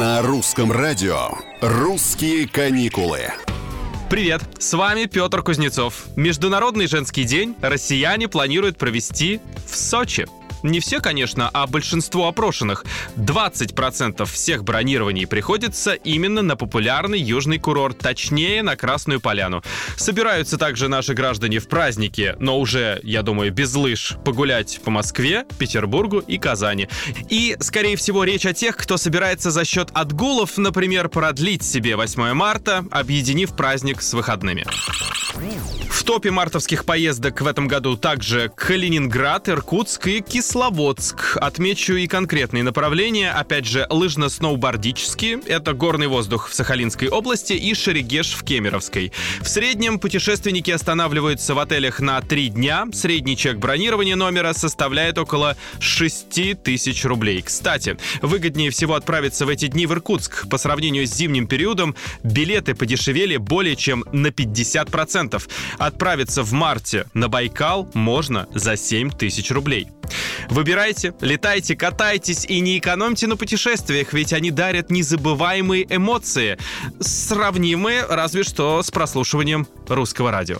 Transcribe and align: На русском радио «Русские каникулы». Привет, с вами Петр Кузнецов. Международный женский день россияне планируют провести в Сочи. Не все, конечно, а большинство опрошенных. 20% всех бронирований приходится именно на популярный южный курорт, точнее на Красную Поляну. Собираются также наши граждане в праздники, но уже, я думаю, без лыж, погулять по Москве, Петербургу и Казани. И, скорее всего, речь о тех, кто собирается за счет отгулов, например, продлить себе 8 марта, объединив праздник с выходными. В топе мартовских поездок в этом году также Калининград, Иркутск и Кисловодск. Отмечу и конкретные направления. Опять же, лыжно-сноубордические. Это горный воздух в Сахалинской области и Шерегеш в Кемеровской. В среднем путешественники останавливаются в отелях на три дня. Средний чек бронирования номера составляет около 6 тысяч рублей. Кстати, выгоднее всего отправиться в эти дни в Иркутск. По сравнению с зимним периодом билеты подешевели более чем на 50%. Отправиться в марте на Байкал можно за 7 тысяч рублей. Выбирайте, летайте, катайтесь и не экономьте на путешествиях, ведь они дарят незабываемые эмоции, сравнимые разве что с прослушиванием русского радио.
На 0.00 0.22
русском 0.22 0.72
радио 0.72 1.28
«Русские 1.60 2.48
каникулы». 2.48 3.20
Привет, 4.08 4.40
с 4.58 4.72
вами 4.72 5.04
Петр 5.04 5.42
Кузнецов. 5.42 6.06
Международный 6.16 6.86
женский 6.86 7.24
день 7.24 7.54
россияне 7.60 8.26
планируют 8.26 8.78
провести 8.78 9.42
в 9.70 9.76
Сочи. 9.76 10.26
Не 10.62 10.80
все, 10.80 11.00
конечно, 11.00 11.48
а 11.52 11.66
большинство 11.66 12.28
опрошенных. 12.28 12.84
20% 13.16 14.24
всех 14.26 14.64
бронирований 14.64 15.26
приходится 15.26 15.94
именно 15.94 16.42
на 16.42 16.56
популярный 16.56 17.20
южный 17.20 17.58
курорт, 17.58 17.98
точнее 17.98 18.62
на 18.62 18.76
Красную 18.76 19.20
Поляну. 19.20 19.62
Собираются 19.96 20.58
также 20.58 20.88
наши 20.88 21.14
граждане 21.14 21.58
в 21.58 21.68
праздники, 21.68 22.34
но 22.38 22.58
уже, 22.58 23.00
я 23.02 23.22
думаю, 23.22 23.52
без 23.52 23.74
лыж, 23.74 24.16
погулять 24.24 24.80
по 24.84 24.90
Москве, 24.90 25.44
Петербургу 25.58 26.18
и 26.18 26.38
Казани. 26.38 26.88
И, 27.28 27.56
скорее 27.60 27.96
всего, 27.96 28.24
речь 28.24 28.46
о 28.46 28.52
тех, 28.52 28.76
кто 28.76 28.96
собирается 28.96 29.50
за 29.50 29.64
счет 29.64 29.90
отгулов, 29.94 30.58
например, 30.58 31.08
продлить 31.08 31.62
себе 31.62 31.96
8 31.96 32.32
марта, 32.34 32.84
объединив 32.90 33.56
праздник 33.56 34.02
с 34.02 34.12
выходными. 34.12 34.66
В 35.88 36.04
топе 36.04 36.30
мартовских 36.30 36.84
поездок 36.84 37.40
в 37.40 37.46
этом 37.46 37.68
году 37.68 37.96
также 37.96 38.50
Калининград, 38.54 39.48
Иркутск 39.48 40.08
и 40.08 40.20
Кисловодск. 40.20 40.49
Отмечу 41.36 41.94
и 41.94 42.06
конкретные 42.06 42.62
направления. 42.62 43.30
Опять 43.30 43.66
же, 43.66 43.86
лыжно-сноубордические. 43.88 45.46
Это 45.46 45.74
горный 45.74 46.08
воздух 46.08 46.48
в 46.48 46.54
Сахалинской 46.54 47.08
области 47.08 47.52
и 47.52 47.72
Шерегеш 47.74 48.34
в 48.34 48.42
Кемеровской. 48.42 49.12
В 49.40 49.48
среднем 49.48 49.98
путешественники 49.98 50.70
останавливаются 50.70 51.54
в 51.54 51.58
отелях 51.58 52.00
на 52.00 52.20
три 52.20 52.48
дня. 52.48 52.86
Средний 52.92 53.36
чек 53.36 53.58
бронирования 53.58 54.16
номера 54.16 54.52
составляет 54.52 55.18
около 55.18 55.56
6 55.78 56.62
тысяч 56.62 57.04
рублей. 57.04 57.42
Кстати, 57.42 57.96
выгоднее 58.20 58.70
всего 58.70 58.94
отправиться 58.94 59.46
в 59.46 59.48
эти 59.48 59.66
дни 59.66 59.86
в 59.86 59.92
Иркутск. 59.92 60.48
По 60.48 60.58
сравнению 60.58 61.06
с 61.06 61.14
зимним 61.14 61.46
периодом 61.46 61.94
билеты 62.22 62.74
подешевели 62.74 63.36
более 63.36 63.76
чем 63.76 64.04
на 64.12 64.28
50%. 64.28 65.42
Отправиться 65.78 66.42
в 66.42 66.52
марте 66.52 67.06
на 67.14 67.28
Байкал 67.28 67.88
можно 67.94 68.48
за 68.54 68.76
7 68.76 69.10
тысяч 69.10 69.50
рублей. 69.50 69.88
Выбирайте, 70.48 71.14
летайте, 71.20 71.76
катайтесь 71.76 72.44
и 72.44 72.60
не 72.60 72.78
экономьте 72.78 73.26
на 73.26 73.36
путешествиях, 73.36 74.12
ведь 74.12 74.32
они 74.32 74.50
дарят 74.50 74.90
незабываемые 74.90 75.86
эмоции, 75.88 76.58
сравнимые 77.00 78.04
разве 78.06 78.42
что 78.42 78.82
с 78.82 78.90
прослушиванием 78.90 79.66
русского 79.88 80.30
радио. 80.30 80.58